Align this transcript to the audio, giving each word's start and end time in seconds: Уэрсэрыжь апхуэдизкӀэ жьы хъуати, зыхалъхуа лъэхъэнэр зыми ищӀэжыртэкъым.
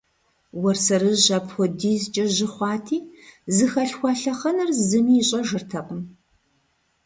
Уэрсэрыжь 0.61 1.29
апхуэдизкӀэ 1.37 2.25
жьы 2.33 2.47
хъуати, 2.53 2.97
зыхалъхуа 3.55 4.11
лъэхъэнэр 4.19 4.69
зыми 4.87 5.15
ищӀэжыртэкъым. 5.21 6.01